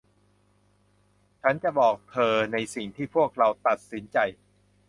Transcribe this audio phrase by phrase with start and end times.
[1.41, 4.17] ฉันจะบอกเธอในสิ่งที่พวกเราตัดสินใจ